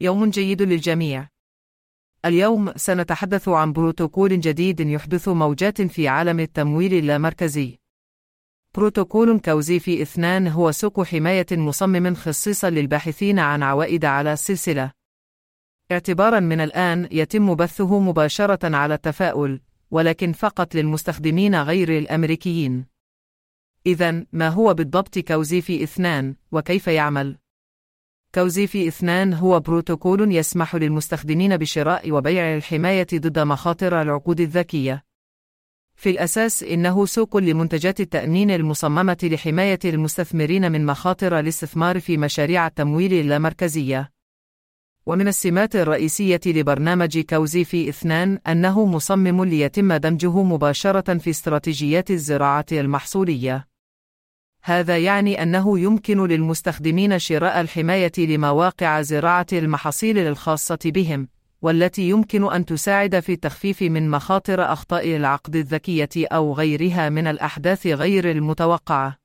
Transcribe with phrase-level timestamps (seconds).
[0.00, 1.28] يوم جيد للجميع.
[2.24, 7.78] اليوم سنتحدث عن بروتوكول جديد يحدث موجات في عالم التمويل اللامركزي.
[8.74, 14.92] بروتوكول Cozy v اثنان هو سوق حماية مصمم خصيصا للباحثين عن عوائد على السلسلة.
[15.92, 19.60] اعتبارا من الآن يتم بثه مباشرة على التفاؤل،
[19.90, 22.86] ولكن فقط للمستخدمين غير الأمريكيين.
[23.86, 27.38] إذا ما هو بالضبط Cozy v اثنان وكيف يعمل؟
[28.34, 35.04] Cozy v اثنان هو بروتوكول يسمح للمستخدمين بشراء وبيع الحماية ضد مخاطر العقود الذكية.
[35.94, 43.12] في الأساس إنه سوق لمنتجات التأمين المصممة لحماية المستثمرين من مخاطر الاستثمار في مشاريع التمويل
[43.14, 44.10] اللامركزية.
[45.06, 52.66] ومن السمات الرئيسية لبرنامج Cozy v اثنان أنه مصمم ليتم دمجه مباشرة في استراتيجيات الزراعة
[52.72, 53.75] المحصولية.
[54.68, 61.28] هذا يعني أنه يمكن للمستخدمين شراء الحماية لمواقع زراعة المحاصيل الخاصة بهم،
[61.62, 67.86] والتي يمكن أن تساعد في التخفيف من مخاطر أخطاء العقد الذكية أو غيرها من الأحداث
[67.86, 69.16] غير المتوقعة.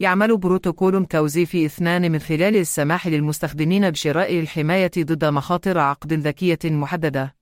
[0.00, 7.39] يعمل بروتوكول كوزيفي اثنان من خلال السماح للمستخدمين بشراء الحماية ضد مخاطر عقد ذكية محددة.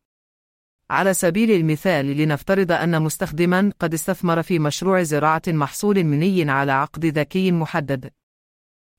[0.91, 7.07] على سبيل المثال لنفترض أن مستخدما قد استثمر في مشروع زراعة محصول مني على عقد
[7.07, 8.11] ذكي محدد.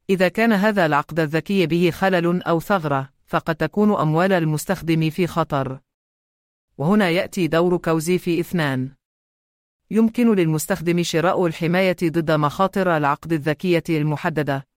[0.10, 5.80] إذا كان هذا العقد الذكي به خلل أو ثغرة، فقد تكون أموال المستخدم في خطر.
[6.78, 8.92] وهنا يأتي دور Cozy v اثنان.
[9.92, 14.68] يمكن للمستخدم شراء الحماية ضد مخاطر العقد الذكية المحددة.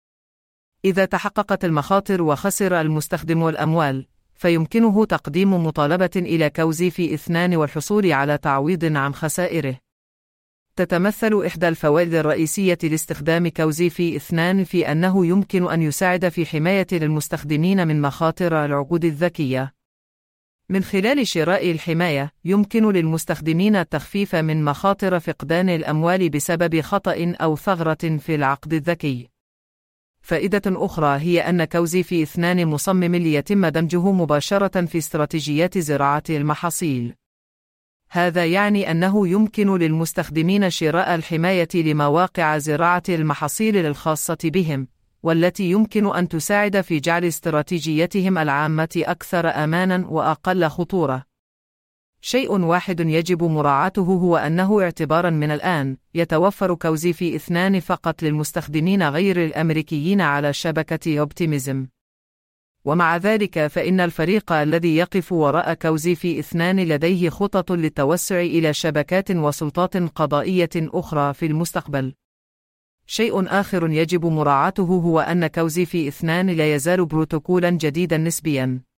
[0.85, 4.07] إذا تحققت المخاطر وخسر المستخدم الأموال،
[4.43, 9.79] فيمكنه تقديم مطالبة إلى Cozy v إثنان والحصول على تعويض عن خسائره.
[10.77, 16.87] تتمثل إحدى الفوائد الرئيسية لاستخدام Cozy v إثنان في أنه يمكن أن يساعد في حماية
[16.93, 19.75] المستخدمين من مخاطر العقود الذكية.
[20.69, 28.17] من خلال شراء الحماية، يمكن للمستخدمين التخفيف من مخاطر فقدان الأموال بسبب خطأ أو ثغرة
[28.19, 29.32] في العقد الذكي.
[30.23, 37.15] فائدة أخرى هي أن Cozy v اثنان مصمم ليتم دمجه مباشرة في استراتيجيات زراعة المحاصيل.
[38.11, 44.89] هذا يعني أنه يمكن للمستخدمين شراء الحماية لمواقع زراعة المحاصيل الخاصة بهم،
[45.23, 51.32] والتي يمكن أن تساعد في جعل استراتيجيتهم العامة أكثر أمانًا وأقل خطورة.
[52.25, 59.03] شيء واحد يجب مراعاته هو أنه اعتبارا من الآن يتوفر Cozy v اثنان فقط للمستخدمين
[59.03, 61.87] غير الأمريكيين على شبكة Optimism.
[62.85, 69.31] ومع ذلك فإن الفريق الذي يقف وراء Cozy v اثنان لديه خطط للتوسع إلى شبكات
[69.31, 72.15] وسلطات قضائية أخرى في المستقبل.
[73.07, 78.92] شيء آخر يجب مراعاته هو أن Cozy v اثنان لا يزال بروتوكولا جديدا نسبيا.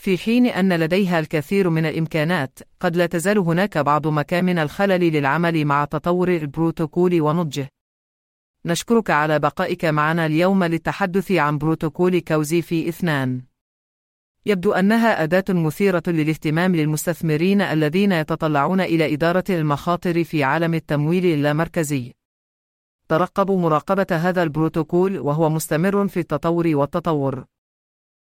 [0.00, 5.64] في حين أن لديها الكثير من الإمكانات، قد لا تزال هناك بعض مكامن الخلل للعمل
[5.64, 7.68] مع تطور البروتوكول ونضجه.
[8.64, 13.42] نشكرك على بقائك معنا اليوم للتحدث عن بروتوكول Cozy v إثنان.
[14.46, 22.12] يبدو أنها أداة مثيرة للاهتمام للمستثمرين الذين يتطلعون إلى إدارة المخاطر في عالم التمويل اللامركزي.
[23.08, 27.44] ترقبوا مراقبة هذا البروتوكول وهو مستمر في التطور والتطور.